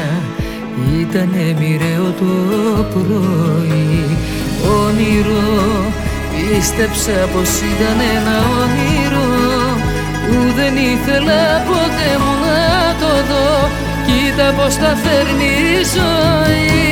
Ήτανε 1.00 1.56
μοιραίο 1.60 2.14
το 2.20 2.84
πρωί. 2.94 4.18
Όνειρο 4.86 5.92
Πίστεψα 6.32 7.12
πως 7.34 7.50
ήταν 7.74 7.98
ένα 8.16 8.36
όνειρο 8.62 9.28
Που 10.28 10.54
δεν 10.56 10.74
ήθελα 10.78 11.64
ποτέ 11.68 12.12
μου 12.20 12.34
να 12.38 12.42
το 12.42 12.43
δω 13.30 13.70
Κοίτα 14.06 14.54
πως 14.58 14.76
τα 14.76 14.98
φέρνει 15.04 15.46
η 15.46 15.84
ζωή. 15.96 16.84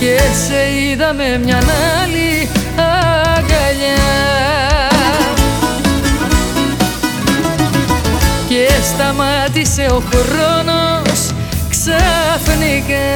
Και 0.00 0.18
σε 0.46 0.80
είδα 0.80 1.12
με 1.12 1.40
μια 1.44 1.58
άλλη 2.02 2.48
αγκαλιά. 2.76 4.08
Και 8.48 8.68
σταμάτησε 8.82 9.86
ο 9.90 10.02
χρόνος 10.10 11.20
ξαφνικά. 11.70 13.08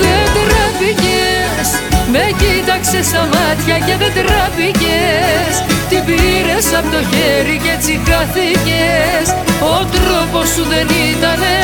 Δεν 0.00 0.26
τραπήκες, 0.34 1.68
με 2.12 2.24
κοίταξες 2.38 3.06
στα 3.06 3.20
μάτια 3.20 3.78
και 3.78 3.96
δεν 3.98 4.12
τραπήκες 4.12 5.75
Την 5.88 6.04
πήρες 6.04 6.66
από 6.78 6.88
το 6.94 7.00
χέρι 7.10 7.56
και 7.62 7.70
έτσι 7.76 8.00
χάθηκες. 8.08 9.26
Ο 9.74 9.76
τρόπος 9.94 10.48
σου 10.48 10.64
δεν 10.72 10.86
ήτανε 11.10 11.56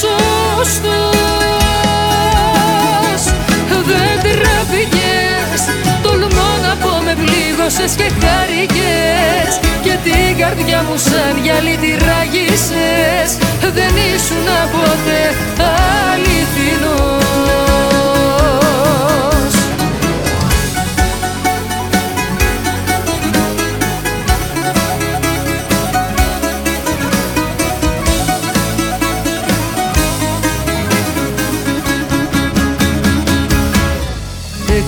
σωστός. 0.00 1.14
Δεν 3.90 4.16
τραπήκες, 4.24 5.60
τολμώ 6.02 6.50
να 6.64 6.72
πω 6.82 6.92
με 7.04 7.14
πλήγωσες 7.22 7.92
και 7.98 8.08
χάρηκες. 8.20 9.52
Και 9.84 9.96
την 10.04 10.38
καρδιά 10.38 10.84
μου 10.88 10.96
σαν 10.96 11.34
γυαλί 11.42 11.76
τη 11.76 11.90
ράγισες 12.04 13.30
Δεν 13.74 13.94
ήσουν 14.14 14.48
ποτέ 14.72 15.22
αληθινός 16.12 17.23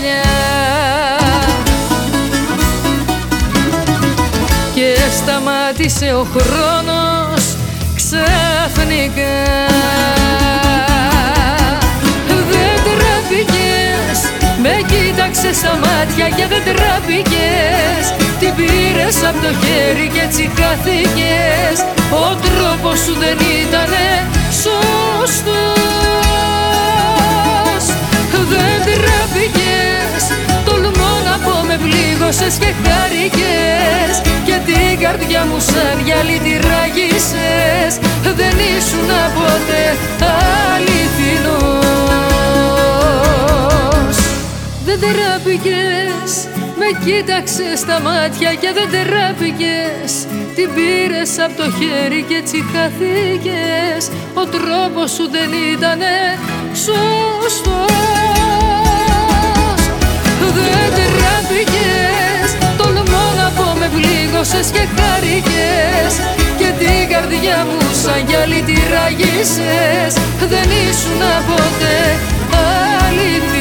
αγκαλιά 0.00 0.22
Και 4.74 4.96
σταμάτησε 5.16 6.14
ο 6.14 6.26
χρόνος 6.34 7.56
ξαφνικά. 7.94 9.38
Δεν 12.50 12.76
τραπήκες, 12.84 14.18
με 14.62 14.84
κοίταξες 14.88 15.56
στα 15.56 15.78
μάτια 15.84 16.28
και 16.28 16.46
δεν 16.48 16.62
τραπήκες 16.64 18.04
Την 18.38 18.54
πήρες 18.54 19.16
από 19.28 19.40
το 19.46 19.52
χέρι 19.62 20.08
και 20.14 20.20
έτσι 20.20 20.50
χάθηκες. 20.56 21.78
Ο 22.10 22.34
τρόπος 22.44 22.98
σου 22.98 23.14
δεν 23.18 23.38
ήτανε 23.62 24.06
σωστός. 24.62 25.80
Δεν 28.50 28.78
τραπήκες, 28.84 29.69
τολμώ 31.44 31.56
να 31.56 31.60
πω 31.60 31.66
με 31.66 31.76
πλήγωσες 31.76 32.54
και 32.58 32.74
χάρηκες 32.82 34.14
Και 34.44 34.58
την 34.66 34.98
καρδιά 35.00 35.44
μου 35.44 35.60
σαν 35.60 35.96
γυαλί 36.04 36.38
τη 36.38 36.52
ράγισες 36.68 37.92
Δεν 38.36 38.54
ήσουν 38.76 39.10
ποτέ 39.34 39.96
αληθινός. 40.74 41.76
Δεν 44.84 44.98
τραπήκες, 45.00 46.30
με 46.78 46.88
κοίταξες 47.04 47.78
στα 47.78 48.00
μάτια 48.00 48.54
και 48.54 48.70
δεν 48.76 48.88
τραπήκες 48.90 50.12
Την 50.54 50.68
πήρες 50.74 51.38
από 51.44 51.54
το 51.62 51.66
χέρι 51.78 52.24
και 52.28 52.34
έτσι 52.34 52.64
χαθήκες. 52.72 54.02
Ο 54.34 54.44
τρόπος 54.54 55.10
σου 55.10 55.28
δεν 55.30 55.50
ήτανε 55.72 56.38
σωστός. 56.74 58.00
Δεν 60.96 61.19
χάθηκες 61.50 62.50
Τολμώ 62.76 63.24
να 63.36 63.50
πω 63.56 63.78
με 63.78 63.90
πλήγωσες 63.94 64.70
και 64.70 64.84
χάρηκες. 64.96 66.12
Και 66.58 66.72
την 66.78 67.08
καρδιά 67.12 67.66
μου 67.68 67.78
σαν 68.02 68.24
γυαλί 68.26 68.62
τη 68.62 68.76
ράγισες 68.92 70.12
Δεν 70.52 70.68
ήσουν 70.88 71.22
ποτέ 71.48 71.98
αλήθεια 73.06 73.59